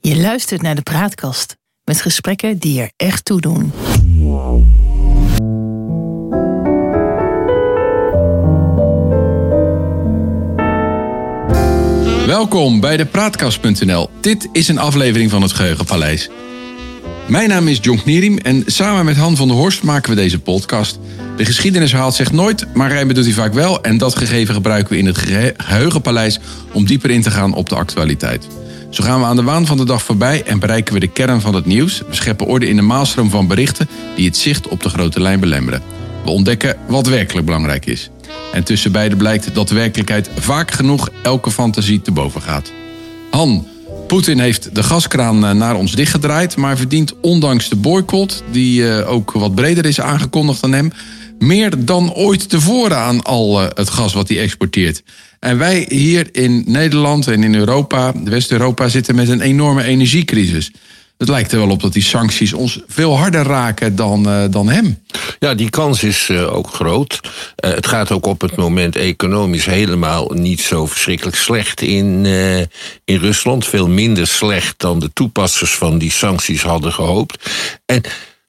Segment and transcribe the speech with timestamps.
[0.00, 3.72] Je luistert naar de Praatkast met gesprekken die er echt toe doen.
[12.26, 14.10] Welkom bij de Praatkast.nl.
[14.20, 16.30] Dit is een aflevering van het Geheugenpaleis.
[17.28, 20.38] Mijn naam is John Knierim en samen met Han van der Horst maken we deze
[20.38, 20.98] podcast.
[21.36, 23.82] De geschiedenis haalt zich nooit, maar rijmen doet hij vaak wel.
[23.82, 26.40] En dat gegeven gebruiken we in het Geheugenpaleis
[26.72, 28.46] om dieper in te gaan op de actualiteit.
[28.94, 31.40] Zo gaan we aan de waan van de dag voorbij en bereiken we de kern
[31.40, 31.98] van het nieuws.
[32.08, 35.40] We scheppen orde in de maalstroom van berichten die het zicht op de grote lijn
[35.40, 35.82] belemmeren.
[36.24, 38.10] We ontdekken wat werkelijk belangrijk is.
[38.52, 42.72] En tussen beiden blijkt dat de werkelijkheid vaak genoeg elke fantasie te boven gaat.
[43.30, 43.66] Han,
[44.06, 49.10] Poetin heeft de gaskraan eh, naar ons dichtgedraaid, maar verdient ondanks de boycott, die eh,
[49.12, 50.92] ook wat breder is aangekondigd dan hem,
[51.46, 55.02] meer dan ooit tevoren aan al eh, het gas wat hij exporteert.
[55.38, 60.70] En wij hier in Nederland en in Europa, West-Europa, zitten met een enorme energiecrisis.
[61.18, 64.68] Het lijkt er wel op dat die sancties ons veel harder raken dan, uh, dan
[64.68, 64.98] hem.
[65.38, 67.20] Ja, die kans is uh, ook groot.
[67.56, 72.26] Het gaat ook op het moment economisch helemaal niet zo verschrikkelijk slecht in,
[73.04, 73.66] in Rusland.
[73.66, 77.50] Veel minder slecht dan de toepassers van die sancties hadden gehoopt.
[77.86, 78.02] En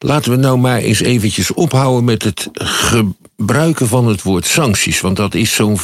[0.06, 5.02] laten we nou maar eens eventjes ophouden met het gebruiken van het woord sancties.
[5.02, 5.78] Want dat is zo'n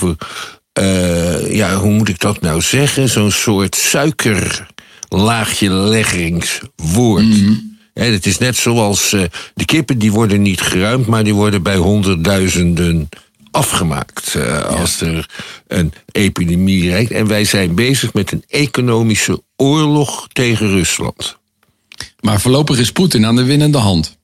[0.80, 3.10] uh, ja, hoe moet ik dat nou zeggen?
[3.10, 7.24] Zo'n soort suikerlaagje leggingswoord.
[7.24, 11.64] Mm het is net zoals uh, de kippen, die worden niet geruimd, maar die worden
[11.64, 13.10] bij honderdduizenden
[13.52, 14.34] afgemaakt.
[14.38, 15.30] Uh, als er
[15.68, 17.12] een epidemie reikt.
[17.12, 21.40] En wij zijn bezig met een economische oorlog tegen Rusland.
[22.20, 24.18] Maar voorlopig is Poetin aan de winnende hand.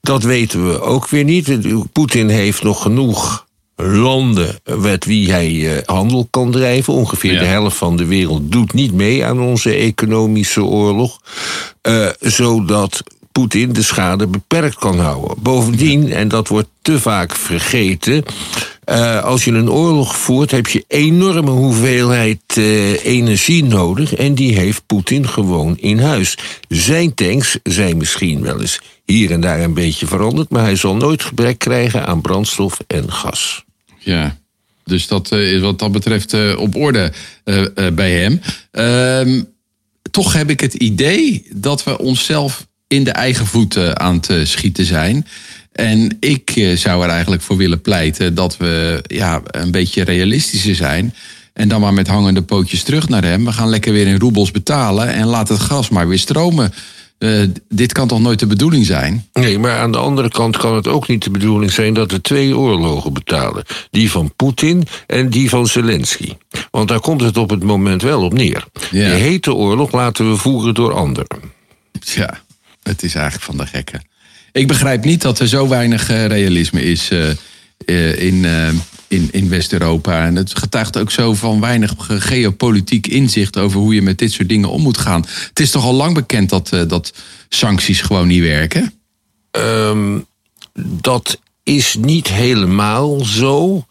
[0.00, 1.58] Dat weten we ook weer niet.
[1.92, 6.92] Poetin heeft nog genoeg landen met wie hij eh, handel kan drijven.
[6.92, 11.20] Ongeveer de helft van de wereld doet niet mee aan onze economische oorlog.
[11.88, 15.36] Uh, zodat Poetin de schade beperkt kan houden.
[15.42, 18.24] Bovendien, en dat wordt te vaak vergeten.
[18.86, 24.14] Uh, als je een oorlog voert, heb je enorme hoeveelheid uh, energie nodig.
[24.14, 26.38] En die heeft Poetin gewoon in huis.
[26.68, 30.50] Zijn tanks zijn misschien wel eens hier en daar een beetje veranderd.
[30.50, 33.64] Maar hij zal nooit gebrek krijgen aan brandstof en gas.
[33.98, 34.36] Ja,
[34.84, 37.12] dus dat uh, is wat dat betreft op orde
[37.92, 38.40] bij hem.
[38.70, 39.42] Ehm,
[40.10, 44.84] toch heb ik het idee dat we onszelf in de eigen voeten aan te schieten
[44.84, 45.26] zijn.
[45.76, 51.14] En ik zou er eigenlijk voor willen pleiten dat we ja, een beetje realistischer zijn.
[51.52, 53.44] En dan maar met hangende pootjes terug naar hem.
[53.44, 56.72] We gaan lekker weer in roebels betalen en laat het gas maar weer stromen.
[57.18, 59.26] Uh, dit kan toch nooit de bedoeling zijn?
[59.32, 62.20] Nee, maar aan de andere kant kan het ook niet de bedoeling zijn dat we
[62.20, 63.64] twee oorlogen betalen.
[63.90, 66.32] Die van Poetin en die van Zelensky.
[66.70, 68.64] Want daar komt het op het moment wel op neer.
[68.90, 69.08] Ja.
[69.08, 71.40] De hete oorlog laten we voeren door anderen.
[72.00, 72.40] Ja,
[72.82, 74.02] het is eigenlijk van de gekken.
[74.56, 78.44] Ik begrijp niet dat er zo weinig uh, realisme is uh, in
[79.08, 80.26] in, in West-Europa.
[80.26, 84.48] En het getuigt ook zo van weinig geopolitiek inzicht over hoe je met dit soort
[84.48, 85.24] dingen om moet gaan.
[85.48, 87.12] Het is toch al lang bekend dat, dat
[87.48, 88.92] sancties gewoon niet werken?
[89.50, 90.26] Um,
[91.00, 93.84] dat is niet helemaal zo.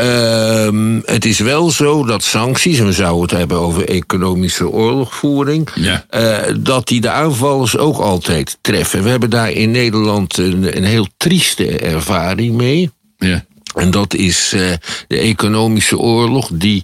[0.00, 5.68] Um, het is wel zo dat sancties, en we zouden het hebben over economische oorlogvoering,
[5.74, 6.04] ja.
[6.10, 9.02] uh, dat die de aanvallers ook altijd treffen.
[9.02, 12.90] We hebben daar in Nederland een, een heel trieste ervaring mee.
[13.18, 13.44] Ja.
[13.74, 14.72] En dat is uh,
[15.06, 16.82] de economische oorlog die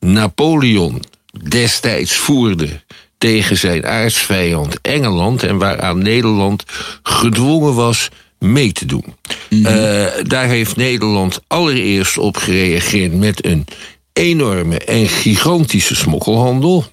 [0.00, 1.02] Napoleon
[1.48, 2.82] destijds voerde
[3.18, 6.64] tegen zijn aardsvijand Engeland en waaraan Nederland
[7.02, 8.08] gedwongen was
[8.44, 9.04] mee te doen.
[9.50, 9.76] Mm -hmm.
[9.76, 13.66] uh, daar heeft Nederland allereerst op gereageerd met een
[14.12, 16.84] enorme en gigantische smokkelhandel,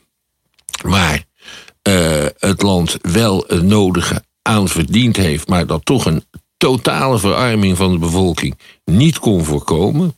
[0.84, 1.24] waar
[1.88, 6.24] uh, het land wel het nodige aan verdiend heeft, maar dat toch een
[6.58, 10.16] totale verarming van de bevolking niet kon voorkomen.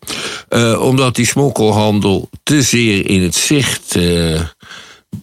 [0.50, 4.42] Uh, omdat die smokkelhandel te zeer in het zicht uh,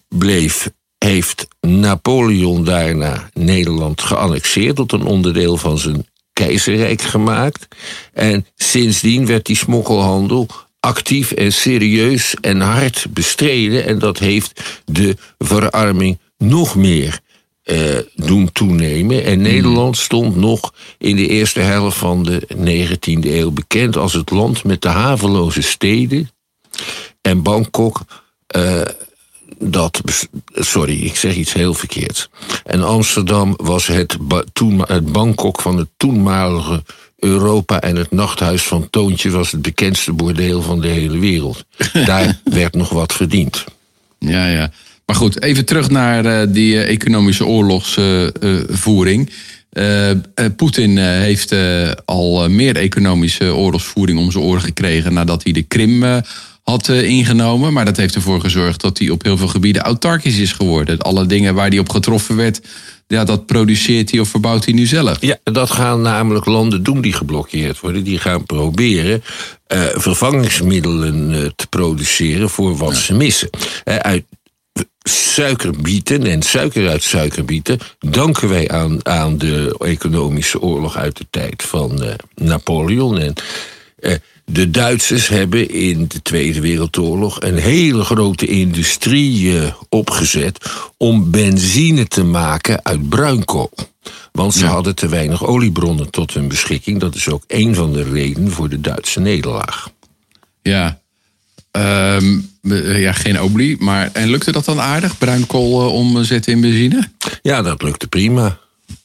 [0.09, 0.70] bleef,
[1.05, 7.69] heeft Napoleon daarna Nederland geannexeerd tot een onderdeel van zijn keizerrijk gemaakt.
[8.12, 10.47] En sindsdien werd die smokkelhandel
[10.81, 13.87] actief en serieus en hard bestreden.
[13.87, 17.20] En dat heeft de verarming nog meer
[17.64, 19.25] uh, doen toenemen.
[19.25, 24.31] En Nederland stond nog in de eerste helft van de 19e eeuw bekend als het
[24.31, 26.31] land met de haveloze steden.
[27.20, 28.00] En Bangkok,
[28.56, 28.81] uh,
[29.61, 30.01] dat.
[30.55, 32.29] Sorry, ik zeg iets heel verkeerds.
[32.65, 34.17] En Amsterdam was het,
[34.53, 36.83] toen, het Bangkok van het toenmalige
[37.19, 41.65] Europa en het nachthuis van Toontje was het bekendste bordeel van de hele wereld.
[42.05, 43.65] Daar werd nog wat verdiend.
[44.19, 44.71] Ja, ja.
[45.07, 49.31] Maar goed, even terug naar uh, die uh, economische oorlogsvoering.
[49.73, 50.11] Uh,
[50.57, 51.55] Poetin heeft
[52.05, 56.23] al meer economische oorlogsvoering om zijn oren gekregen nadat hij de Krim
[56.62, 57.73] had ingenomen.
[57.73, 60.99] Maar dat heeft ervoor gezorgd dat hij op heel veel gebieden autarkisch is geworden.
[60.99, 62.61] Alle dingen waar hij op getroffen werd,
[63.07, 65.17] ja, dat produceert hij of verbouwt hij nu zelf.
[65.21, 68.05] Ja, dat gaan namelijk landen doen die geblokkeerd worden.
[68.05, 69.23] Die gaan proberen
[69.69, 73.01] uh, vervangingsmiddelen uh, te produceren voor wat ja.
[73.01, 73.51] ze missen.
[73.85, 74.25] Uh, uit
[75.03, 81.62] suikerbieten en suiker uit suikerbieten danken wij aan, aan de economische oorlog uit de tijd
[81.62, 82.03] van
[82.35, 83.19] Napoleon.
[83.19, 83.35] En
[84.52, 92.06] de Duitsers hebben in de Tweede Wereldoorlog een hele grote industrie uh, opgezet om benzine
[92.06, 93.70] te maken uit bruinkool.
[94.32, 94.70] Want ze ja.
[94.70, 97.00] hadden te weinig oliebronnen tot hun beschikking.
[97.00, 99.91] Dat is ook een van de redenen voor de Duitse nederlaag.
[100.62, 100.99] Ja,
[101.73, 102.50] um,
[102.97, 103.76] ja geen olie.
[103.79, 107.08] Maar, en lukte dat dan aardig, bruinkool uh, omzetten in benzine?
[107.43, 108.58] Ja, dat lukte prima.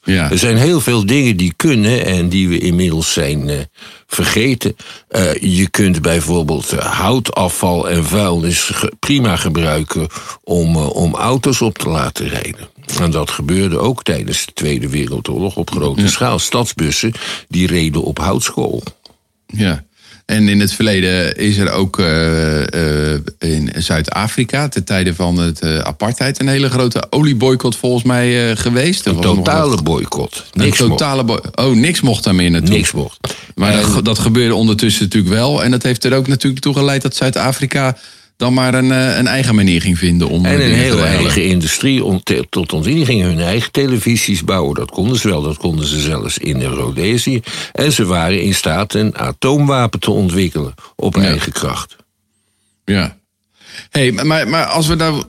[0.04, 0.32] Ja.
[0.32, 3.60] Er zijn heel veel dingen die kunnen en die we inmiddels zijn uh,
[4.08, 4.76] vergeten.
[5.10, 10.08] Uh, je kunt bijvoorbeeld uh, houtafval en vuilnis prima gebruiken
[10.44, 12.70] om, om auto's op te laten rijden.
[13.00, 16.08] En dat gebeurde ook tijdens de Tweede Wereldoorlog op grote ja.
[16.08, 16.40] schaal.
[16.40, 17.14] Stadsbussen
[17.48, 18.84] die reden op houtskool.
[19.48, 19.84] Ja.
[20.26, 25.64] En in het verleden is er ook uh, uh, in Zuid-Afrika, ten tijde van het
[25.64, 29.06] uh, apartheid, een hele grote olieboycott volgens mij geweest.
[29.06, 30.46] Een totale boycott.
[30.54, 32.76] Niks een totale boy Oh, niks mocht daar meer naartoe.
[32.76, 33.36] Niks mocht.
[33.56, 35.64] Maar dat, dat, gebeurde ondertussen natuurlijk wel.
[35.64, 37.98] En dat heeft er ook natuurlijk toe geleid dat Zuid-Afrika
[38.38, 40.46] dan maar een, een, eigen manier ging vinden om.
[40.46, 44.76] En een hele eigen industrie om te, tot ontwikkeling gingen hun eigen televisies bouwen.
[44.76, 47.42] Dat konden ze wel, dat konden ze zelfs in Rhodesië.
[47.72, 51.22] En ze waren in staat een atoomwapen te ontwikkelen op ja.
[51.22, 51.96] eigen kracht.
[52.86, 53.18] Ja.
[53.90, 55.24] Hey, maar, maar als we nou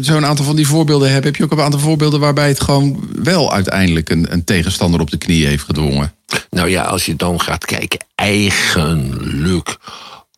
[0.00, 3.08] zo'n aantal van die voorbeelden hebben, heb je ook een aantal voorbeelden waarbij het gewoon
[3.22, 6.14] wel uiteindelijk een, een tegenstander op de knie heeft gedwongen?
[6.50, 9.76] Nou ja, als je dan gaat kijken, eigenlijk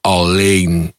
[0.00, 0.94] alleen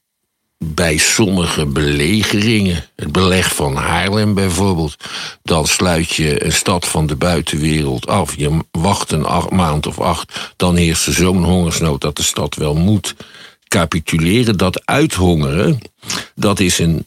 [0.63, 4.95] bij sommige belegeringen, het beleg van Haarlem bijvoorbeeld,
[5.43, 8.35] dan sluit je een stad van de buitenwereld af.
[8.35, 12.75] Je wacht een maand of acht, dan heerst er zo'n hongersnood dat de stad wel
[12.75, 13.15] moet
[13.67, 14.57] capituleren.
[14.57, 15.79] Dat uithongeren,
[16.35, 17.05] dat is een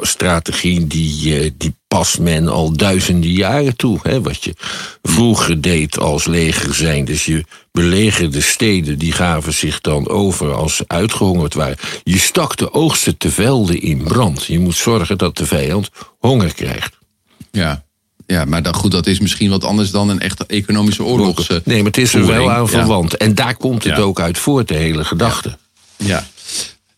[0.00, 3.98] strategie die, die past men al duizenden jaren toe.
[4.02, 4.20] Hè?
[4.20, 4.54] Wat je
[5.02, 7.04] vroeger deed als leger zijn.
[7.04, 11.76] Dus je belegerde steden, die gaven zich dan over als ze uitgehongerd waren.
[12.02, 14.44] Je stak de oogsten te velden in brand.
[14.44, 16.98] Je moet zorgen dat de vijand honger krijgt.
[17.50, 17.84] Ja,
[18.26, 21.48] ja, maar dan, goed, dat is misschien wat anders dan een echte economische oorlogs.
[21.48, 23.10] Nee, maar het is er wel aan verwant.
[23.10, 23.18] Ja.
[23.18, 24.02] En daar komt het ja.
[24.02, 25.56] ook uit voort, de hele gedachte.
[25.96, 26.26] Ja.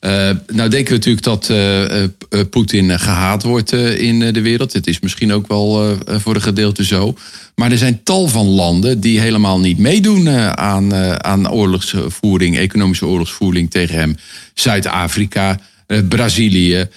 [0.06, 2.08] Uh, nou denken we natuurlijk dat uh, uh,
[2.50, 4.72] Poetin gehaat wordt in de wereld.
[4.72, 7.14] Het is misschien ook wel voor een gedeelte zo.
[7.54, 10.94] Maar er zijn tal van landen die helemaal niet meedoen aan,
[11.24, 14.16] aan oorlogsvoering, economische oorlogsvoering tegen hem.
[14.54, 15.60] Zuid-Afrika,
[16.08, 16.88] Brazilië,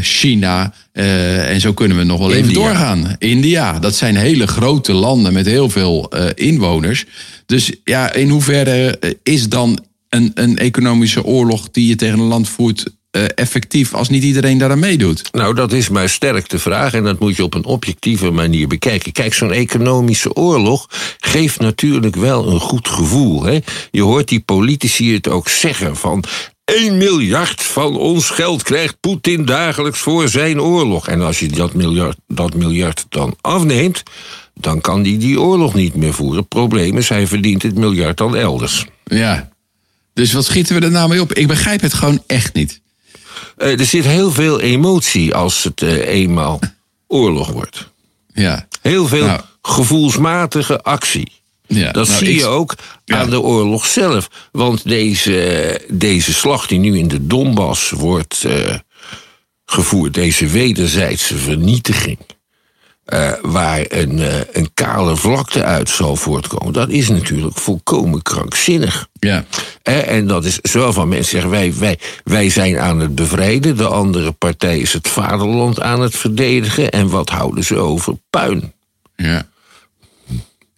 [0.00, 0.72] China.
[0.92, 3.16] en zo kunnen we nog wel even doorgaan.
[3.18, 7.04] India, dat zijn hele grote landen met heel veel inwoners.
[7.46, 9.78] Dus ja, in hoeverre is dan
[10.14, 12.84] een, een economische oorlog die je tegen een land voert
[13.16, 15.32] uh, effectief als niet iedereen daaraan meedoet?
[15.32, 18.68] Nou, dat is maar sterk de vraag en dat moet je op een objectieve manier
[18.68, 19.12] bekijken.
[19.12, 20.86] Kijk, zo'n economische oorlog
[21.18, 23.44] geeft natuurlijk wel een goed gevoel.
[23.44, 23.58] Hè?
[23.90, 26.24] Je hoort die politici het ook zeggen van
[26.64, 31.08] 1 miljard van ons geld krijgt Poetin dagelijks voor zijn oorlog.
[31.08, 34.02] En als je dat miljard, dat miljard dan afneemt,
[34.54, 36.48] dan kan hij die, die oorlog niet meer voeren.
[36.48, 38.86] Probleem is, hij verdient het miljard dan elders.
[39.04, 39.52] Ja,
[40.14, 41.32] dus wat schieten we er nou mee op?
[41.32, 42.80] Ik begrijp het gewoon echt niet.
[43.58, 46.60] Uh, er zit heel veel emotie als het uh, eenmaal
[47.06, 47.90] oorlog wordt.
[48.34, 48.66] Ja.
[48.82, 49.40] Heel veel nou.
[49.62, 51.32] gevoelsmatige actie.
[51.66, 53.18] Ja, dat nou, zie ik, je ook ja.
[53.18, 54.30] aan de oorlog zelf.
[54.52, 58.74] Want deze, deze slag die nu in de Donbass wordt uh,
[59.64, 62.18] gevoerd, deze wederzijdse vernietiging.
[63.12, 66.72] Uh, waar een, uh, een kale vlakte uit zal voortkomen.
[66.72, 69.08] Dat is natuurlijk volkomen krankzinnig.
[69.18, 69.44] Ja.
[69.88, 73.76] Uh, en dat is zowel van mensen zeggen: wij, wij, wij zijn aan het bevrijden.
[73.76, 76.90] De andere partij is het vaderland aan het verdedigen.
[76.90, 78.14] En wat houden ze over?
[78.30, 78.72] Puin.
[79.16, 79.46] Ja.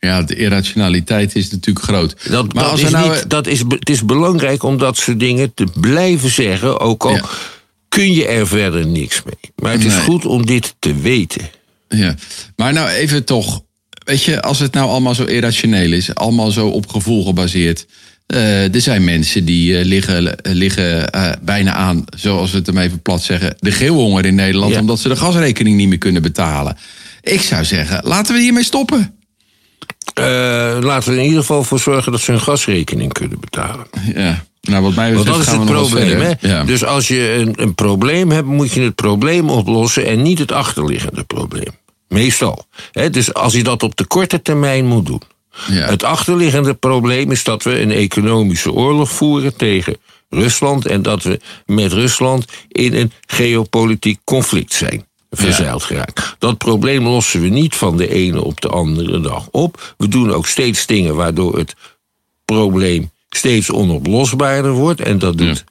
[0.01, 2.17] Ja, de irrationaliteit is natuurlijk groot.
[2.31, 3.11] Dat, maar dat als is nou...
[3.11, 6.81] niet, dat is, het is belangrijk om dat soort dingen te blijven zeggen.
[6.81, 7.25] Ook al ja.
[7.89, 9.53] kun je er verder niks mee.
[9.57, 11.51] Maar het is goed om dit te weten.
[11.89, 12.15] Ja,
[12.57, 13.65] maar nou even toch.
[14.05, 17.87] Weet je, als het nou allemaal zo irrationeel is, allemaal zo op gevoel gebaseerd.
[18.27, 22.79] Eh, er zijn mensen die eh, liggen, liggen eh, bijna aan, zoals we het hem
[22.79, 24.81] even plat zeggen, de geelhonger in Nederland, Ja.
[24.81, 26.77] omdat ze de gasrekening niet meer kunnen betalen.
[27.21, 29.15] Ik zou zeggen, laten we hiermee stoppen.
[30.81, 33.87] Laten we in ieder geval voor zorgen dat ze hun gasrekening kunnen betalen.
[34.15, 34.45] Ja.
[34.67, 36.21] Nou, wat mij Want dat is gaan het probleem.
[36.21, 36.33] Hè?
[36.41, 36.65] Ja.
[36.65, 40.53] Dus als je een, een probleem hebt, moet je het probleem oplossen en niet het
[40.53, 41.77] achterliggende probleem.
[42.09, 42.67] Meestal.
[42.93, 43.11] Hè?
[43.11, 45.23] Dus als je dat op de korte termijn moet doen.
[45.69, 45.87] Ja.
[45.87, 49.97] Het achterliggende probleem is dat we een economische oorlog voeren tegen
[50.31, 56.37] Rusland en dat we met Rusland in een geopolitiek conflict zijn verzeild geraakt.
[56.39, 59.95] Dat probleem lossen we niet van de ene op de andere dag op.
[59.97, 61.75] We doen ook steeds dingen waardoor het
[62.45, 65.01] probleem steeds onoplosbaarder wordt.
[65.01, 65.65] En dat doet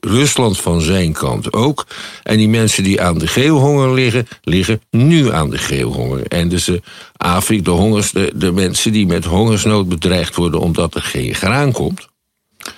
[0.00, 1.86] Rusland van zijn kant ook.
[2.22, 6.26] En die mensen die aan de geelhonger liggen, liggen nu aan de geelhonger.
[6.26, 6.82] En dus de
[7.16, 11.72] Afrika, de, hongers, de, de mensen die met hongersnood bedreigd worden omdat er geen graan
[11.72, 12.08] komt,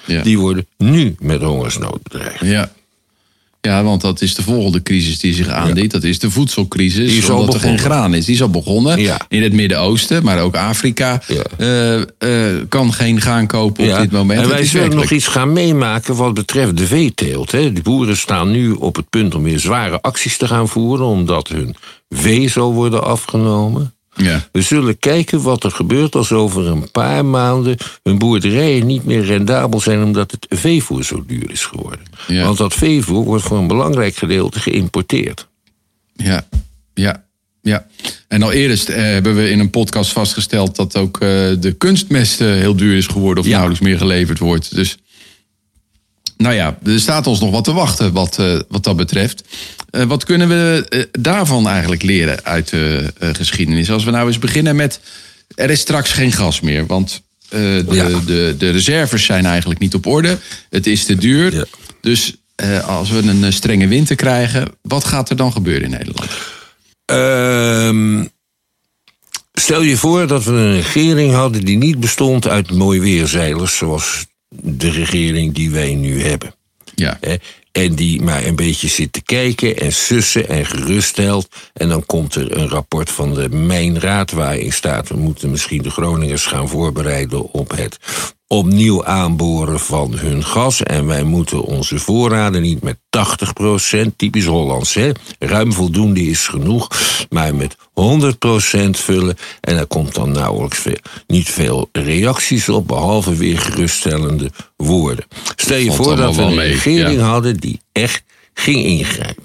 [0.05, 0.23] Ja.
[0.23, 2.41] die worden nu met hongersnood bedreigd.
[2.45, 2.73] Ja.
[3.61, 5.91] Ja, want dat is de volgende crisis die zich aandient.
[5.91, 8.25] Dat is de voedselcrisis, Die is omdat er geen graan is.
[8.25, 9.21] Die is al begonnen Ja.
[9.29, 11.43] in het Midden-Oosten, maar ook Afrika Ja.
[11.59, 14.41] eh, eh, kan geen graan kopen op dit moment.
[14.41, 17.53] En wij zullen werkelijk- nog iets gaan meemaken wat betreft de veeteelt.
[17.53, 17.73] Hè.
[17.73, 21.49] De boeren staan nu op het punt om weer zware acties te gaan voeren, omdat
[21.49, 21.75] hun
[22.09, 23.93] vee zal worden afgenomen.
[24.19, 24.49] Ja.
[24.53, 29.25] We zullen kijken wat er gebeurt als over een paar maanden hun boerderijen niet meer
[29.25, 32.01] rendabel zijn omdat het veevoer zo duur is geworden.
[32.27, 32.45] Ja.
[32.45, 35.47] Want dat veevoer wordt voor een belangrijk gedeelte geïmporteerd.
[36.17, 36.47] Ja,
[36.95, 37.25] ja,
[37.63, 37.87] ja.
[38.29, 41.29] En al eerder eh, hebben we in een podcast vastgesteld dat ook eh,
[41.61, 43.55] de kunstmest eh, heel duur is geworden of Ja.
[43.57, 44.75] nauwelijks meer geleverd wordt.
[44.75, 44.97] Dus,
[46.39, 49.45] nou ja, er staat ons nog wat te wachten wat, eh, wat dat betreft.
[49.91, 53.91] Eh, wat kunnen we eh, daarvan eigenlijk leren uit de geschiedenis?
[53.91, 55.01] Als we nou eens beginnen met,
[55.55, 58.09] er is straks geen gas meer, want de, Ja.
[58.27, 60.39] de, de reserves zijn eigenlijk niet op orde.
[60.71, 61.55] Het is te duur.
[61.55, 61.65] Ja.
[62.01, 62.35] Dus
[62.87, 66.31] als we een strenge winter krijgen, wat gaat er dan gebeuren in Nederland?
[67.05, 68.25] Ehm,
[69.53, 74.27] stel je voor dat we een regering hadden die niet bestond uit mooi weerzeilers, zoals
[74.49, 76.55] de regering die wij nu hebben.
[76.95, 77.19] Ja,
[77.73, 81.49] en die maar een beetje zit te kijken en sussen en geruststelt.
[81.73, 85.09] En dan komt er een rapport van de Mijnraad waarin staat...
[85.09, 87.99] we moeten misschien de Groningers gaan voorbereiden op het
[88.49, 90.83] opnieuw aanboren van hun gas.
[90.83, 96.89] En wij moeten onze voorraden niet met 80% typisch Hollands, hè, ruim voldoende is genoeg...
[97.31, 97.81] maar met 100%
[98.91, 99.37] vullen.
[99.61, 102.87] En daar komt dan nauwelijks veel, niet veel reacties op...
[102.87, 105.25] behalve weer geruststellende woorden.
[105.57, 107.27] Stel je voor dat we een mee, regering ja.
[107.27, 108.23] hadden die echt
[108.55, 109.45] ging ingrijpen.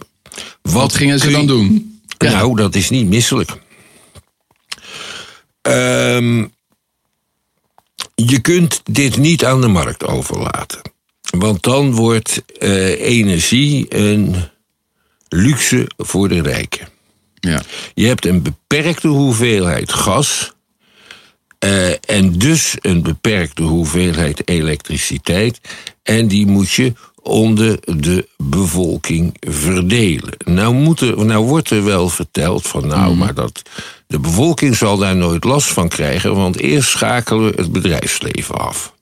[0.61, 1.99] wat gingen ze dan doen?
[2.17, 2.31] Ja.
[2.31, 3.61] Nou, dat is niet misselijk.
[5.61, 6.45] Ehm,
[8.15, 10.81] je kunt dit niet aan de markt overlaten.
[11.37, 14.35] Want dan wordt eh, energie een
[15.27, 16.87] luxe voor de rijken.
[17.39, 17.61] Ja,
[17.93, 20.51] Je hebt een beperkte hoeveelheid gas.
[21.59, 25.59] eh, en dus een beperkte hoeveelheid elektriciteit.
[26.03, 26.93] En die moet je
[27.23, 30.33] onder de bevolking verdelen.
[30.45, 33.61] Nou, moet er, nou wordt er wel verteld van nou, maar dat,
[34.07, 38.93] de bevolking zal daar nooit last van krijgen, want eerst schakelen we het bedrijfsleven af.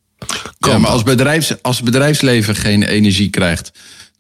[0.60, 3.72] ja maar als, bedrijfs, als het bedrijfsleven geen energie krijgt,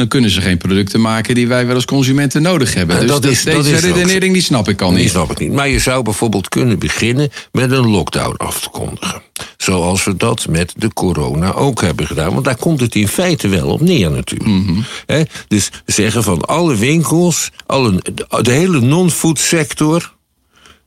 [0.01, 2.95] dan kunnen ze geen producten maken die wij wel als consumenten nodig hebben.
[2.95, 5.09] En dus dat is- deze redenering die snap ik al niet.
[5.09, 5.51] snap ik niet.
[5.51, 9.21] Maar je zou bijvoorbeeld kunnen beginnen met een lockdown af te kondigen.
[9.57, 12.33] Zoals we dat met de corona ook hebben gedaan.
[12.33, 14.85] Want daar komt het in feite wel op neer natuurlijk.
[15.05, 18.01] Hè, dus zeggen van alle winkels, alle,
[18.41, 20.13] de, hele non-food sector,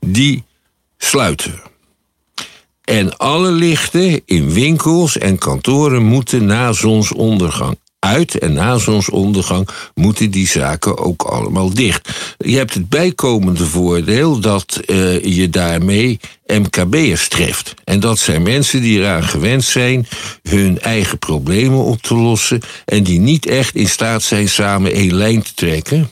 [0.06, 0.44] die
[0.98, 1.60] sluiten.
[2.84, 8.38] En alle lichten in winkels en kantoren moeten na zonsondergang uit.
[8.38, 12.08] En na zonsondergang moeten die zaken ook allemaal dicht.
[12.38, 17.74] Je hebt het bijkomende voordeel dat eh, je daarmee MKB'ers treft.
[17.84, 20.06] En dat zijn mensen die eraan gewend zijn
[20.42, 22.60] hun eigen problemen op te lossen.
[22.84, 26.10] En die niet echt in staat zijn samen één lijn te trekken.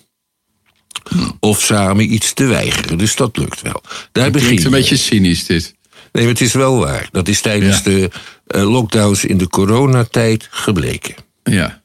[1.41, 2.99] Of samen iets te weigeren.
[2.99, 3.83] Dus dat lukt wel.
[4.13, 5.75] Daar begin Klinkt een beetje cynisch dit.
[6.13, 7.09] Nee, maar het is wel waar.
[7.13, 7.83] Dat is tijdens Ja.
[7.83, 8.11] de
[8.47, 11.15] eh, lockdowns in de coronatijd gebleken.
[11.43, 11.82] Ja,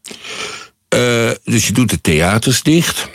[0.87, 3.09] Eh, dus je doet de theaters dicht.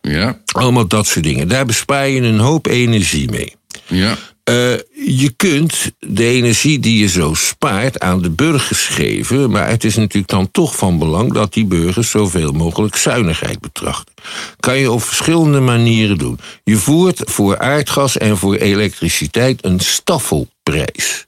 [0.00, 1.48] ja, Allemaal dat soort dingen.
[1.48, 3.54] Daar bespaar je een hoop energie mee.
[3.86, 4.16] ja.
[4.44, 4.72] Eh,
[5.06, 9.50] je kunt de energie die je zo spaart aan de burgers geven.
[9.50, 14.14] Maar het is natuurlijk dan toch van belang dat die burgers zoveel mogelijk zuinigheid betrachten.
[14.60, 16.38] Kan je op verschillende manieren doen.
[16.64, 21.24] Je voert voor aardgas en voor elektriciteit een staffelprijs.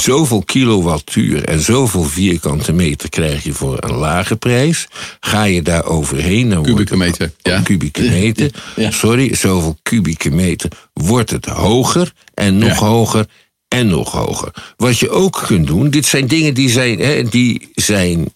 [0.00, 4.86] Zoveel kilowattuur en zoveel vierkante meter krijg je voor een lage prijs.
[5.20, 6.48] Ga je daar overheen...
[6.50, 7.60] Dan Kubieke wordt het- meter, ja.
[7.60, 8.50] Kubieke meter.
[8.76, 8.90] Ja.
[8.90, 12.86] Sorry, zoveel kubieke meter wordt het hoger en nog Ja.
[12.86, 13.26] hoger
[13.68, 14.50] en nog hoger.
[14.76, 18.34] Wat je ook kunt doen, dit zijn dingen die zijn, hè, die zijn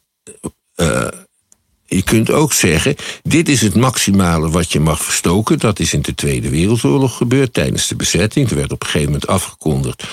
[0.74, 1.06] eh,
[1.86, 5.58] je kunt ook zeggen, dit is het maximale wat je mag verstoken.
[5.58, 8.50] Dat is in de Tweede Wereldoorlog gebeurd tijdens de bezetting.
[8.50, 10.04] Er werd op een gegeven moment afgekondigd.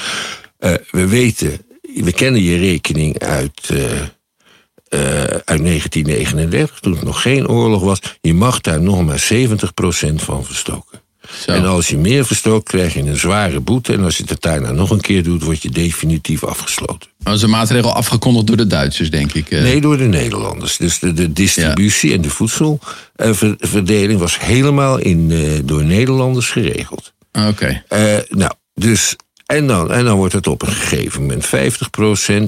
[0.58, 1.62] Eh, we weten,
[1.96, 8.00] we kennen je rekening uit, eh, eh, uit 1939, toen het nog geen oorlog was.
[8.22, 11.02] Je mag daar nog maar 70% van verstoken.
[11.46, 11.52] Zo.
[11.52, 13.94] En als je meer verstookt, krijg je een zware boete.
[13.94, 17.10] En als je het daarna nog een keer doet, word je definitief afgesloten.
[17.18, 19.50] Dat is een maatregel afgekondigd door de Duitsers, denk ik.
[19.50, 20.78] Nee, door de Nederlanders.
[20.78, 25.32] Dus de, de distributie en de voedselverdeling was helemaal in,
[25.66, 27.14] door Nederlanders geregeld.
[27.46, 27.84] Oké.
[27.88, 29.16] Eh, nou, dus.
[29.48, 31.50] En dan, en dan wordt het op een gegeven moment 50%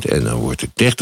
[0.10, 0.98] en dan wordt het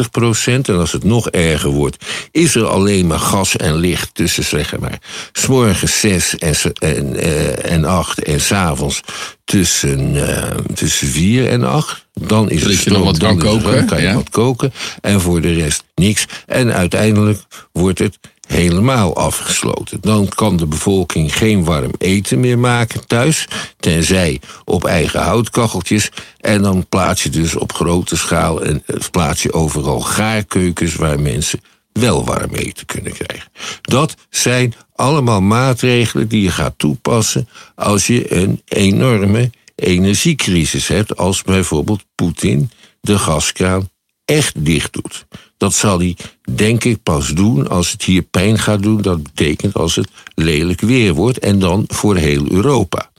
[0.68, 0.68] 30%.
[0.68, 4.78] En als het nog erger wordt, is er alleen maar gas en licht tussen, zeg
[4.78, 4.98] maar,
[5.32, 9.00] s'morgens 6 en, en, eh, en 8 en s'avonds
[9.44, 12.06] tussen, eh, tussen 4 en 8.
[12.14, 14.14] Dan is Zodat het stroom, wat dan koken, kan je ja.
[14.14, 14.72] wat koken.
[15.00, 16.26] En voor de rest niks.
[16.46, 19.98] En uiteindelijk wordt het helemaal afgesloten.
[20.00, 26.10] Dan kan de bevolking geen warm eten meer maken thuis, tenzij op eigen houtkacheltjes.
[26.40, 31.20] En dan plaats je dus op grote schaal en eh, plaats je overal gaarkeukens waar
[31.20, 31.60] mensen
[31.92, 33.50] wel warm eten kunnen krijgen.
[33.82, 41.42] Dat zijn allemaal maatregelen die je gaat toepassen als je een enorme energiecrisis hebt, als
[41.42, 43.88] bijvoorbeeld Poetin de gaskraan
[44.36, 45.26] echt dicht doet.
[45.56, 46.16] Dat zal hij,
[46.54, 49.02] denk ik, pas doen als het hier pijn gaat doen.
[49.02, 53.10] Dat betekent als het lelijk weer wordt en dan voor heel Europa.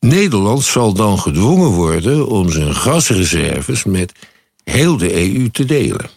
[0.00, 4.12] Nederland zal dan gedwongen worden om zijn gasreserves met
[4.64, 6.10] heel de EU te delen.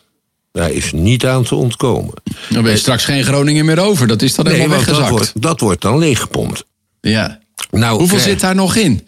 [0.51, 2.13] Daar is niet aan te ontkomen.
[2.49, 4.07] Dan ben je straks geen Groningen meer over.
[4.07, 5.09] Dat is dan helemaal dat weggezakt.
[5.09, 6.65] wordt, dat wordt dan leeggepompt.
[7.01, 7.39] Ja.
[7.71, 9.07] Nou, Hoeveel krijg- zit daar nog in?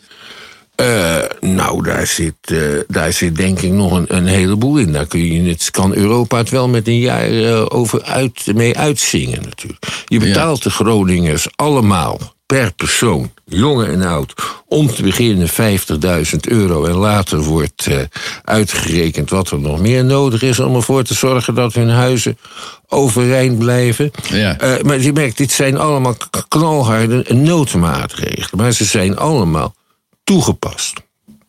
[0.76, 4.92] Eh, nou, daar zit, eh, daar zit denk ik nog een, een heleboel in.
[4.92, 8.78] Daar kun je, het kan Europa het wel met een jaar eh, over uit, mee
[8.78, 9.86] uitzingen natuurlijk.
[10.06, 14.34] Je betaalt de Groningers allemaal per persoon, jonge en oud,
[14.68, 16.86] om te beginnen 50.000 euro.
[16.86, 17.88] En later wordt
[18.44, 22.38] uitgerekend wat er nog meer nodig is om ervoor te zorgen dat hun huizen
[22.88, 24.12] overeind blijven.
[24.30, 24.58] Ja.
[24.84, 26.16] Maar je merkt, dit zijn allemaal
[26.48, 28.60] knalharde noodmaatregelen.
[28.64, 29.74] Maar ze zijn allemaal
[30.26, 30.94] toegepast.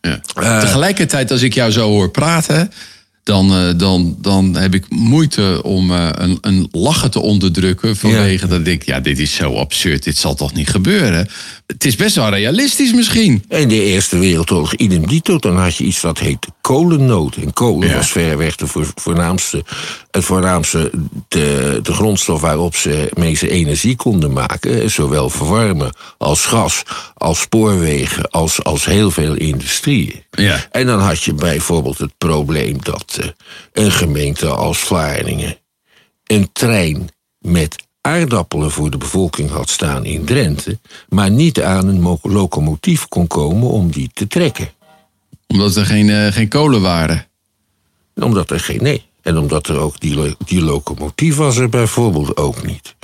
[0.01, 0.19] Ja.
[0.59, 2.71] Tegelijkertijd, als ik jou zo hoor praten,
[3.27, 7.95] dan, eh, dan, dan heb ik moeite om eh, een, een lachen te onderdrukken.
[7.97, 11.29] Vanwege dat ik denk, ja, dit is zo absurd, dit zal toch niet gebeuren.
[11.67, 13.43] Het is best wel realistisch misschien.
[13.49, 17.35] In de Eerste Wereldoorlog, idem dito, dan had je iets dat heette kolennood.
[17.35, 17.95] En kolen Ja.
[17.95, 19.63] was verreweg de voor- voornaamste,
[20.11, 20.91] het voornaamste,
[21.27, 24.91] de, de grondstof waarop ze mee ze energie konden maken.
[24.91, 30.23] Zowel verwarmen als gas, als spoorwegen, als, als heel veel industrieën.
[30.31, 30.67] Ja.
[30.71, 33.16] En dan had je bijvoorbeeld het probleem dat
[33.71, 35.57] een gemeente als Vlaardingen
[36.23, 42.01] een trein met aardappelen voor de bevolking had staan in Drenthe, maar niet aan een
[42.01, 44.69] mo- locomotief kon komen om die te trekken.
[45.47, 47.25] Omdat er geen, eh, geen kolen waren.
[48.15, 49.05] Omdat er geen nee.
[49.21, 52.95] En omdat er ook die, die locomotief was er bijvoorbeeld ook niet.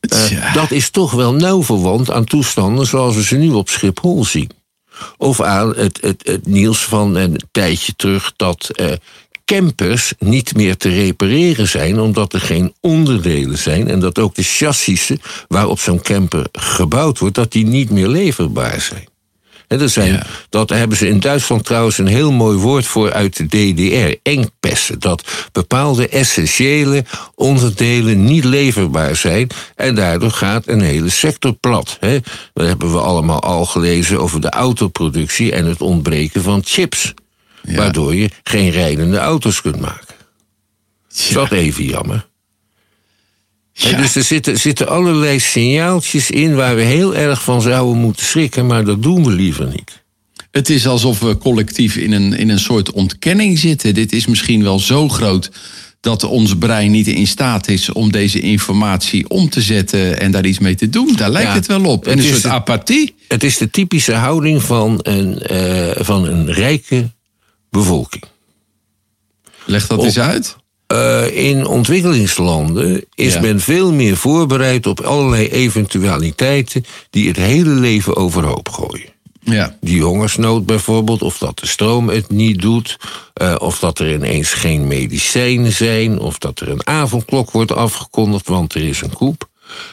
[0.00, 4.24] Eh, dat is toch wel nauw verwant aan toestanden zoals we ze nu op Schiphol
[4.24, 4.50] zien.
[5.16, 8.92] Of aan het, het, het nieuws van een tijdje terug dat eh,
[9.46, 14.42] campers niet meer te repareren zijn omdat er geen onderdelen zijn en dat ook de
[14.42, 19.08] chassissen waarop zo'n camper gebouwd wordt, dat die niet meer leverbaar zijn.
[19.68, 20.26] En er zijn, Ja.
[20.48, 24.18] Dat hebben ze in Duitsland trouwens een heel mooi woord voor uit de DDR.
[24.22, 25.00] Engpessen.
[25.00, 27.04] Dat bepaalde essentiële
[27.34, 29.48] onderdelen niet leverbaar zijn.
[29.74, 31.96] En daardoor gaat een hele sector plat.
[32.00, 32.18] Hè.
[32.52, 37.14] Dat hebben we allemaal al gelezen over de autoproductie en het ontbreken van chips.
[37.66, 37.76] Ja.
[37.76, 40.14] Waardoor je geen rijdende auto's kunt maken.
[41.16, 42.26] Is dat even jammer?
[43.96, 48.66] Dus er zitten, zitten allerlei signaaltjes in waar we heel erg van zouden moeten schrikken,
[48.66, 50.04] maar dat doen we liever niet.
[50.50, 53.94] Het is alsof we collectief in een, in een soort ontkenning zitten.
[53.94, 55.50] Dit is misschien wel zo groot
[56.00, 60.46] dat ons brein niet in staat is om deze informatie om te zetten en daar
[60.46, 61.12] iets mee te doen.
[61.16, 62.04] Daar lijkt Ja, het wel op.
[62.04, 63.14] het een is soort de- apathie.
[63.28, 67.10] Het is de typische houding van een, eh, van een rijke
[67.76, 68.24] bevolking.
[69.64, 70.56] Leg dat Op- eens uit.
[70.86, 73.40] Eh, in ontwikkelingslanden is Ja.
[73.40, 79.14] men veel meer voorbereid op allerlei eventualiteiten die het hele leven overhoop gooien.
[79.40, 79.76] Ja.
[79.80, 82.98] Die hongersnood bijvoorbeeld, of dat de stroom het niet doet,
[83.42, 88.48] uh, of dat er ineens geen medicijnen zijn, of dat er een avondklok wordt afgekondigd,
[88.48, 89.48] want er is een koep.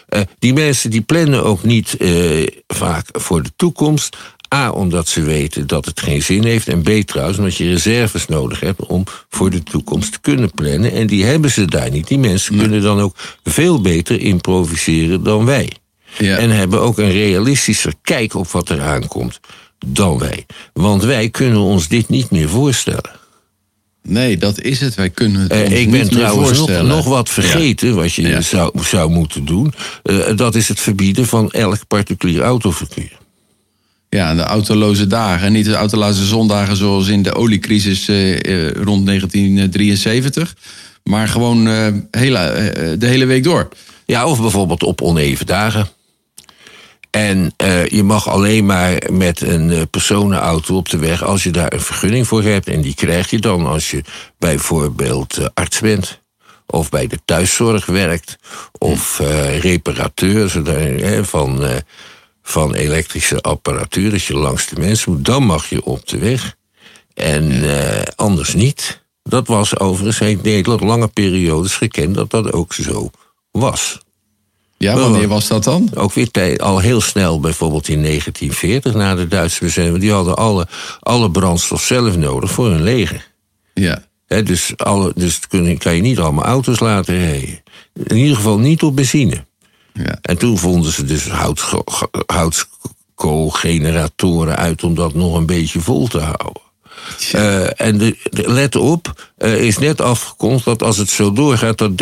[0.09, 4.17] Uh, die mensen die plannen ook niet uh, vaak voor de toekomst.
[4.53, 6.67] A, omdat ze weten dat het geen zin heeft.
[6.67, 10.91] En B, trouwens, omdat je reserves nodig hebt om voor de toekomst te kunnen plannen.
[10.91, 12.07] En die hebben ze daar niet.
[12.07, 15.69] Die mensen kunnen dan ook veel beter improviseren dan wij.
[16.17, 16.37] Ja.
[16.37, 19.39] En hebben ook een realistischer kijk op wat er aankomt
[19.85, 20.45] dan wij.
[20.73, 23.11] Want wij kunnen ons dit niet meer voorstellen.
[24.07, 24.95] Nee, dat is het.
[24.95, 28.41] Wij kunnen het Uh, ik ben trouwens nog, nog wat vergeten wat je Ja.
[28.41, 29.73] zou, zou moeten doen.
[30.03, 33.21] Uh, dat is het verbieden van elk particulier autoverkeer.
[34.13, 35.45] Ja, de autoloze dagen.
[35.45, 40.55] En niet de autoloze zondagen zoals in de oliecrisis eh, eh, rond 1973.
[41.03, 43.69] Maar gewoon eh, hele, de hele week door.
[44.05, 45.87] Ja, of bijvoorbeeld op oneven dagen.
[47.09, 47.53] En
[47.87, 52.27] je mag alleen maar met een personenauto op de weg als je daar een vergunning
[52.27, 52.67] voor hebt.
[52.67, 54.03] En die krijg je dan als je
[54.39, 56.21] bijvoorbeeld arts bent.
[56.65, 58.37] Of bij de thuiszorg werkt.
[58.77, 59.21] Of
[59.61, 60.49] reparateur
[61.25, 61.65] van,
[62.43, 64.11] van elektrische apparatuur.
[64.11, 65.25] Dat je langs de mensen moet.
[65.25, 66.55] Dan mag je op de weg.
[67.13, 67.63] En
[68.15, 69.01] anders niet.
[69.23, 73.09] Dat was overigens in Nederland lange periodes gekend dat dat ook zo
[73.51, 73.99] was.
[74.77, 75.89] Ja, wanneer was dat dan?
[75.93, 79.99] Ook weer tijd, al heel snel, bijvoorbeeld in 1940, na de Duitse bezetting.
[79.99, 80.67] Die hadden alle,
[80.99, 83.31] alle brandstof zelf nodig voor hun leger.
[83.73, 84.03] Ja.
[84.25, 87.63] He, dus alle, dus kun, kan je niet allemaal auto's laten rijden.
[87.93, 89.45] In ieder geval niet op benzine.
[89.93, 90.17] Ja.
[90.21, 91.73] En toen vonden ze dus hout,
[92.25, 96.61] houtskoolgeneratoren uit om dat nog een beetje vol te houden.
[97.35, 101.77] Uh, en de, de, let op, uh, is net afgekondigd dat als het zo doorgaat...
[101.77, 101.95] dat 30%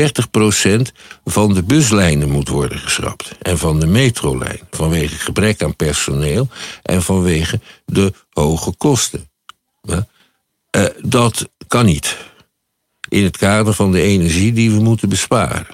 [1.25, 3.32] van de buslijnen moet worden geschrapt.
[3.41, 4.60] En van de metrolijn.
[4.71, 6.47] Vanwege gebrek aan personeel
[6.84, 9.30] en vanwege de hoge kosten.
[9.88, 9.97] Uh,
[11.01, 12.17] dat kan niet.
[13.10, 15.67] In het kader van de energie die we moeten besparen.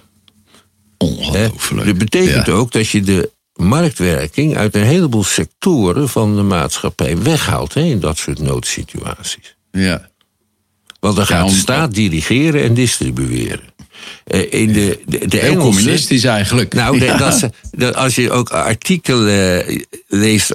[0.97, 1.85] Ongelooflijk.
[1.85, 2.53] Dat betekent ja.
[2.53, 7.99] ook dat je de marktwerking uit een heleboel sectoren van de maatschappij weghaalt hè, in
[7.99, 9.55] dat soort noodsituaties.
[9.71, 10.09] Ja.
[10.99, 13.75] Want dan gaat om- de staat dirigeren en distribueren.
[14.23, 16.73] Eh, in de, de, de Heel Engelse- communistisch eigenlijk.
[16.73, 17.17] Nou, Ja.
[17.71, 20.51] dat, als je ook artikelen eh, leest,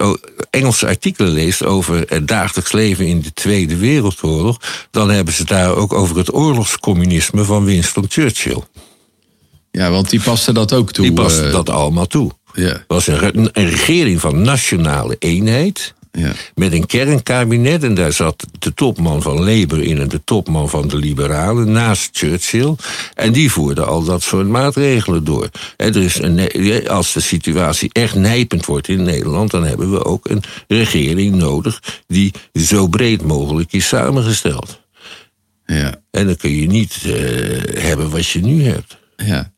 [0.51, 5.75] Engelse artikelen leest over het dagelijks leven in de Tweede Wereldoorlog, dan hebben ze daar
[5.77, 8.63] ook over het oorlogscommunisme van Winston Churchill.
[9.73, 11.05] Ja, want die paste dat ook toe.
[11.05, 12.31] Die past eh, dat allemaal toe.
[12.55, 12.63] Ja.
[12.63, 15.95] Het was een, een regering van nationale eenheid.
[16.13, 16.33] Ja.
[16.55, 17.83] Met een kernkabinet.
[17.83, 21.73] En daar zat de topman van Labour in en de topman van de Liberalen.
[21.73, 22.75] Naast Churchill.
[23.15, 25.49] En die voerden al dat soort maatregelen door.
[25.77, 29.51] En er is een, als de situatie echt nijpend wordt in Nederland.
[29.51, 31.83] dan hebben we ook een regering nodig.
[32.07, 34.81] die zo breed mogelijk is samengesteld.
[35.67, 35.95] Ja.
[36.11, 38.97] En dan kun je niet eh, hebben wat je nu hebt.
[39.17, 39.53] Ja.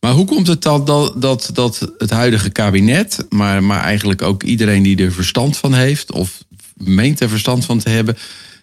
[0.00, 4.42] Maar hoe komt het dan dat, dat, dat het huidige kabinet, maar, maar eigenlijk ook
[4.42, 8.16] iedereen die er verstand van heeft, of meent er verstand van te hebben,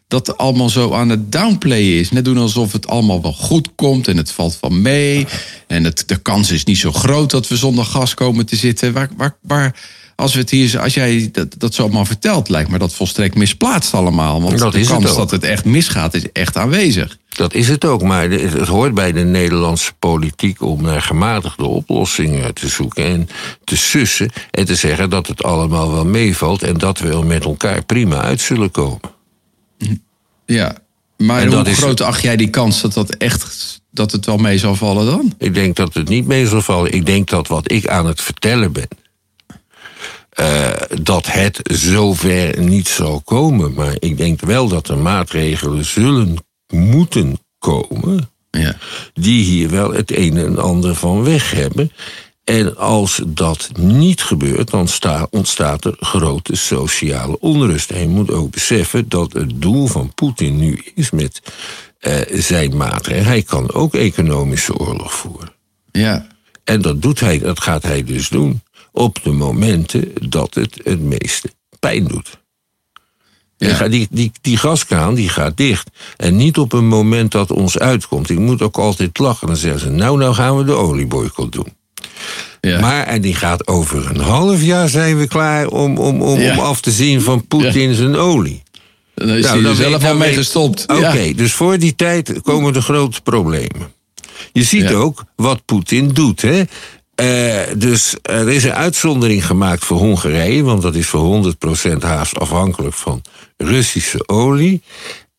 [0.07, 2.11] dat allemaal zo aan het downplayen is?
[2.11, 5.27] Net doen alsof het allemaal wel goed komt en het valt van mee.
[5.67, 8.93] En het, de kans is niet zo groot dat we zonder gas komen te zitten.
[8.93, 9.75] Waar, waar, waar,
[10.15, 13.36] als, we het hier, als jij dat, dat zo allemaal vertelt, lijkt me dat volstrekt
[13.36, 14.41] misplaatst allemaal.
[14.41, 17.17] Want Dat de is kans dat het echt misgaat is echt aanwezig.
[17.30, 22.54] Dat is het ook, maar het hoort bij de Nederlandse politiek om naar gematigde oplossingen
[22.54, 23.30] te zoeken en
[23.63, 27.43] te sussen en te zeggen dat het allemaal wel meevalt en dat we er met
[27.43, 28.99] elkaar prima uit zullen komen.
[30.45, 30.75] Ja,
[31.17, 34.38] maar En hoe is- groot acht jij die kans dat dat echt dat het wel
[34.38, 35.34] mee zal vallen dan?
[35.38, 36.91] Ik denk dat het niet mee zal vallen.
[36.93, 38.88] Ik denk dat wat ik aan het vertellen ben,
[40.36, 40.69] eh,
[41.02, 43.74] dat het zover niet zal komen.
[43.74, 46.36] Maar ik denk wel dat er maatregelen zullen
[46.67, 48.30] moeten komen.
[48.52, 48.76] Ja.
[49.13, 51.91] die hier wel het een en ander van weg hebben.
[52.43, 57.91] En als dat niet gebeurt, dan sta- ontstaat er grote sociale onrust.
[57.91, 61.41] En je moet ook beseffen dat het doel van Poetin nu is met
[62.00, 63.26] eh, zijn maatregelen.
[63.28, 65.52] Hij kan ook economische oorlog voeren.
[65.91, 66.28] Ja.
[66.63, 68.62] En dat, doet hij, dat gaat hij dus doen
[68.95, 72.39] op de momenten dat het het meeste pijn doet.
[73.58, 73.88] Ja.
[73.88, 75.89] Die, die, die, gaskraan die gaat dicht.
[76.17, 78.29] En niet op een moment dat ons uitkomt.
[78.29, 79.47] Ik moet ook altijd lachen.
[79.47, 81.73] Dan zeggen ze, nou, nou gaan we de olieboycott doen.
[82.62, 82.79] Ja.
[82.79, 86.53] Maar, en die gaat over een half jaar zijn we klaar om, om, om, Ja.
[86.53, 88.63] om af te zien van Poetin zijn olie.
[89.13, 90.86] dan is Nou, hij er dan zelf al mee gestopt.
[90.88, 93.93] Oké, dus voor die tijd komen de grote problemen.
[94.51, 96.41] Je ziet ook wat Poetin doet.
[96.41, 96.63] Hè?
[97.15, 102.39] Eh, dus er is een uitzondering gemaakt voor Hongarije, want dat is voor 100% haast
[102.39, 103.21] afhankelijk van
[103.58, 104.82] Russische olie.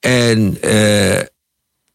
[0.00, 1.20] En uh,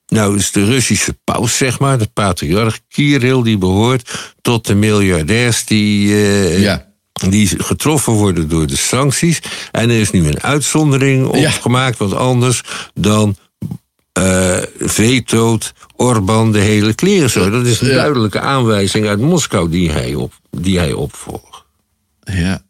[0.07, 5.65] nou is de Russische paus, zeg maar, de patriarch Kirill, die behoort tot de miljardairs
[5.65, 6.87] die, uh, ja.
[7.29, 9.41] die getroffen worden door de sancties.
[9.71, 12.05] En er is nu een uitzondering opgemaakt, ja.
[12.05, 12.61] want anders
[12.93, 13.35] dan
[14.19, 17.49] uh, vetoot Orbán de hele kleren zo.
[17.49, 17.95] Dat is een ja.
[17.95, 21.63] duidelijke aanwijzing uit Moskou die hij, op, die hij opvolgt.
[22.23, 22.61] Ja,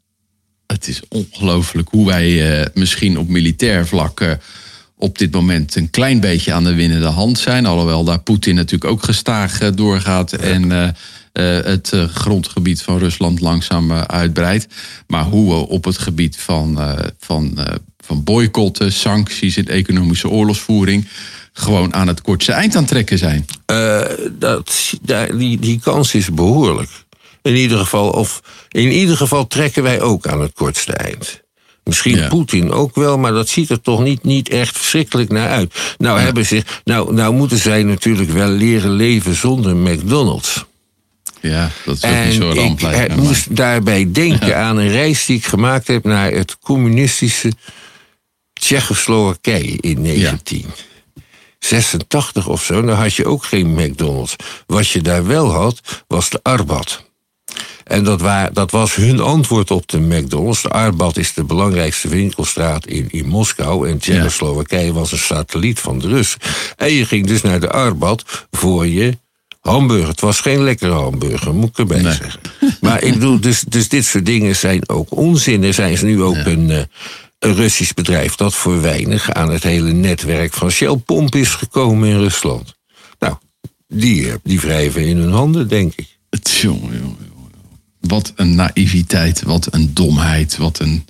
[0.67, 4.31] het is ongelooflijk hoe wij uh, misschien op militair vlak uh,
[4.97, 7.65] op dit moment een klein beetje aan de winnende hand zijn.
[7.65, 10.95] Alhoewel daar Poetin natuurlijk ook gestaag doorgaat en
[11.63, 14.67] het grondgebied van Rusland langzaam uitbreidt.
[15.07, 16.79] Maar hoe we op het gebied van,
[17.19, 17.57] van
[18.05, 21.07] van boycotten, sancties en economische oorlogsvoering
[21.53, 23.45] gewoon aan het kortste eind aan trekken zijn?
[23.71, 24.93] Uh, dat,
[25.37, 26.89] die, die kans is behoorlijk.
[27.41, 31.41] In ieder, geval, of, in ieder geval trekken wij ook aan het kortste eind.
[31.83, 32.27] Misschien ja.
[32.27, 35.95] Poetin ook wel, maar dat ziet er toch niet, niet echt verschrikkelijk naar uit.
[35.97, 36.23] Nou, ja.
[36.23, 40.65] hebben ze, nou, nou moeten zij natuurlijk wel leren leven zonder McDonald's.
[41.41, 42.97] Ja, dat is ook en niet zo rampelijk.
[42.97, 44.61] Ik moest daarbij denken ja.
[44.61, 47.51] aan een reis die ik gemaakt heb naar het communistische
[48.61, 52.81] Tsjechoslowakije in 1986 of zo.
[52.81, 54.35] Dan had je ook geen McDonald's.
[54.67, 57.09] Wat je daar wel had, was de Arbat.
[57.83, 60.61] En dat, waar, dat was hun antwoord op de McDonald's.
[60.61, 63.89] De Arbat is de belangrijkste winkelstraat in, in Moskou.
[63.89, 64.91] En Tsjechoslowakije ja.
[64.91, 66.39] was een satelliet van de Russen.
[66.77, 69.17] En je ging dus naar de Arbat voor je
[69.59, 70.07] hamburger.
[70.07, 72.13] Het was geen lekkere hamburger, moet ik erbij nee.
[72.13, 72.41] zeggen.
[72.81, 75.63] Maar ik bedoel, dus, dus dit soort dingen zijn ook onzin.
[75.63, 76.45] Er zijn ze nu ook ja.
[76.45, 76.81] een, uh,
[77.41, 82.09] een Russisch bedrijf dat voor weinig aan het hele netwerk van Shell Pomp is gekomen
[82.09, 82.75] in Rusland.
[83.19, 83.35] Nou,
[83.87, 86.19] die, eh, die wrijven in hun handen, denk ik.
[87.99, 91.05] Wat een naïviteit, wat een domheid, wat een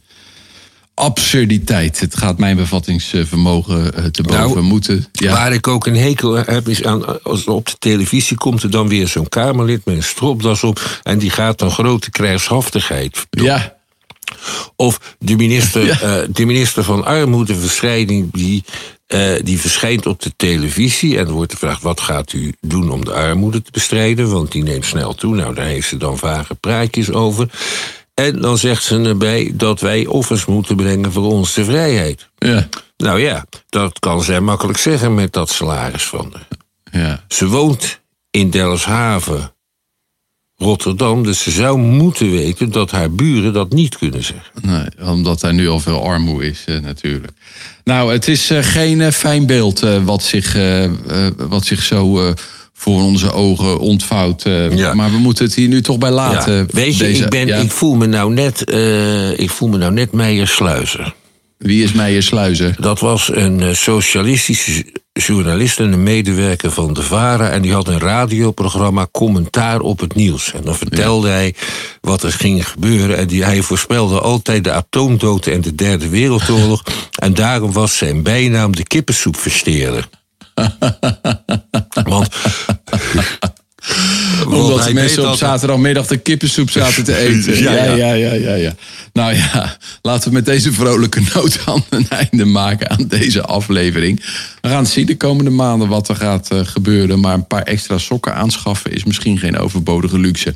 [0.94, 2.00] absurditeit.
[2.00, 5.06] Het gaat mijn bevattingsvermogen eh, te boven nou, moeten.
[5.12, 5.32] Ja.
[5.32, 8.88] Waar ik ook een hekel heb is aan, als op de televisie komt er dan
[8.88, 13.46] weer zo'n Kamerlid met een stropdas op en die gaat dan grote krijgshaftigheid doen.
[13.46, 13.80] Ja.
[14.76, 16.22] Of de minister, ja.
[16.22, 18.64] uh, de minister van Armoedeverscheiding, die,
[19.08, 21.18] uh, die verschijnt op de televisie.
[21.18, 24.32] En er wordt gevraagd: wat gaat u doen om de armoede te bestrijden?
[24.32, 25.36] Want die neemt snel toe.
[25.36, 27.50] Nou, daar heeft ze dan vage praatjes over.
[28.14, 32.30] En dan zegt ze erbij dat wij offers moeten brengen voor onze vrijheid.
[32.38, 32.68] Ja.
[32.98, 36.48] Nou ja, dat kan zij makkelijk zeggen met dat salaris van haar.
[36.92, 37.24] Ja.
[37.28, 39.54] Ze woont in Delfshaven
[40.62, 41.24] Rotterdam.
[41.24, 44.52] Dus ze zou moeten weten dat haar buren dat niet kunnen zeggen.
[44.62, 47.34] Nee, omdat daar nu al veel armoede is uh, natuurlijk.
[47.84, 50.58] Nou, het is uh, geen uh, fijn beeld wat, zich,
[51.38, 52.34] wat zich zo
[52.74, 54.44] voor onze ogen ontvouwt.
[54.76, 54.94] Ja.
[54.94, 56.54] Maar we moeten het hier nu toch bij laten.
[56.54, 56.66] Ja.
[56.72, 57.58] Weet je, deze, ik, ben, ja.
[57.58, 58.62] ik, voel me nou net,
[59.40, 61.14] ik voel me nou net Meijer Sluizer.
[61.58, 62.76] Wie is Meijer Sluizer?
[62.80, 64.86] Dat was een socialistische
[65.26, 67.50] journalist en een medewerker van de VARA.
[67.50, 70.54] En die had een radioprogramma Commentaar op het Nieuws.
[70.54, 71.34] En dan vertelde ja.
[71.34, 71.56] hij
[72.02, 73.18] wat er ging gebeuren.
[73.18, 76.84] En die, hij voorspelde altijd de atoomdood en de Derde Wereldoorlog.
[77.26, 80.10] en daarom was zijn bijnaam de kippensoepversteerder.
[82.04, 82.30] Want
[84.46, 87.62] omdat de mensen op zaterdagmiddag de kippensoep zaten te eten.
[87.62, 88.74] ja, ja, ja, ja, ja, ja.
[89.14, 94.24] Nou ja, laten we met deze vrolijke noot aan een einde maken aan deze aflevering.
[94.62, 97.20] We gaan zien de komende maanden wat er gaat uh, gebeuren.
[97.20, 100.56] Maar een paar extra sokken aanschaffen is misschien geen overbodige luxe.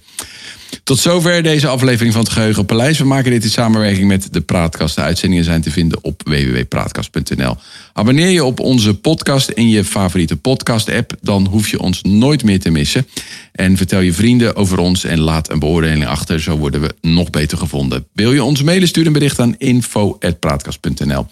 [0.83, 2.97] Tot zover deze aflevering van het Geheugen Paleis.
[2.97, 4.95] We maken dit in samenwerking met de Praatkast.
[4.95, 7.57] De uitzendingen zijn te vinden op www.praatkast.nl.
[7.93, 11.13] Abonneer je op onze podcast in je favoriete podcast-app.
[11.21, 13.07] Dan hoef je ons nooit meer te missen.
[13.51, 16.41] En vertel je vrienden over ons en laat een beoordeling achter.
[16.41, 18.05] Zo worden we nog beter gevonden.
[18.13, 18.88] Wil je ons mailen?
[18.88, 21.27] Stuur een bericht aan info.praatkast.nl.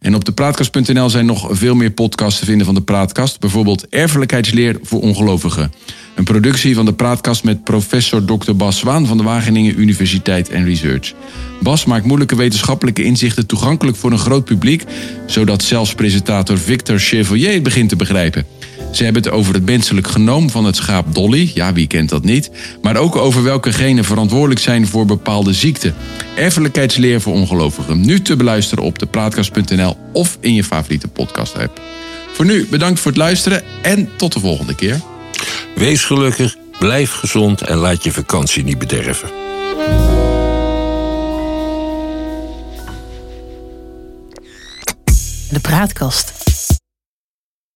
[0.00, 3.40] En op de praatkast.nl zijn nog veel meer podcasts te vinden van de Praatkast.
[3.40, 5.72] Bijvoorbeeld Erfelijkheidsleer voor ongelovigen.
[6.14, 8.52] Een productie van de Praatkast met professor Dr.
[8.52, 11.12] Bas Zwaan van de Wageningen Universiteit en Research.
[11.62, 14.84] Bas maakt moeilijke wetenschappelijke inzichten toegankelijk voor een groot publiek,
[15.26, 18.46] zodat zelfs presentator Victor Chevalier het begint te begrijpen.
[18.90, 21.50] Ze hebben het over het menselijk genoom van het schaap Dolly.
[21.54, 22.50] Ja, wie kent dat niet?
[22.82, 25.94] Maar ook over welke genen verantwoordelijk zijn voor bepaalde ziekten.
[26.36, 28.00] Erfelijkheidsleer voor ongelovigen.
[28.00, 31.80] Nu te beluisteren op depraatkast.nl of in je favoriete podcast-app.
[32.32, 35.00] Voor nu bedankt voor het luisteren en tot de volgende keer.
[35.74, 39.28] Wees gelukkig, blijf gezond en laat je vakantie niet bederven.
[45.50, 46.39] De praatkast